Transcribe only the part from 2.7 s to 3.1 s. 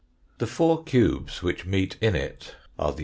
are the \i * S g